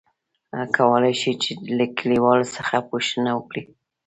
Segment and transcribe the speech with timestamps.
[0.75, 3.63] کولاى شې ،چې له کليوالو څخه پوښتنه وکړې؟